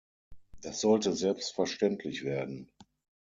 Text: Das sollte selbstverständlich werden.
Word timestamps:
Das 0.63 0.81
sollte 0.81 1.13
selbstverständlich 1.13 2.23
werden. 2.23 2.71